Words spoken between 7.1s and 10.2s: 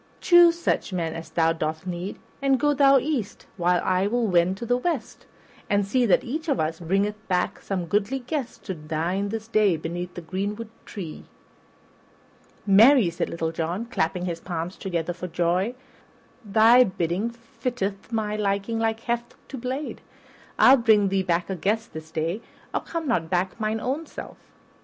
back some goodly guest to dine this day beneath